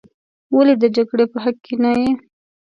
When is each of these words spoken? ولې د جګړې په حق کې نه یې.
ولې 0.55 0.75
د 0.81 0.85
جګړې 0.95 1.25
په 1.31 1.37
حق 1.43 1.57
کې 1.65 1.75
نه 1.83 1.91
یې. 1.99 2.09